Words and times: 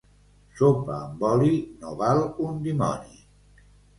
Sopa 0.59 0.95
amb 0.99 1.25
oli 1.31 1.51
no 1.83 1.93
val 2.01 2.23
un 2.47 2.57
dimoni. 2.69 3.17